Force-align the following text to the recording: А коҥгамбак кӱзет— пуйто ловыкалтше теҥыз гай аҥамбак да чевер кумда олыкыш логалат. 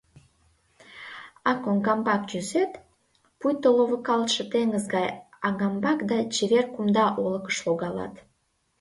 А 1.49 1.51
коҥгамбак 1.63 2.21
кӱзет— 2.29 2.71
пуйто 3.39 3.67
ловыкалтше 3.77 4.43
теҥыз 4.51 4.85
гай 4.95 5.07
аҥамбак 5.47 5.99
да 6.09 6.17
чевер 6.33 6.65
кумда 6.73 7.05
олыкыш 7.23 7.57
логалат. 7.67 8.13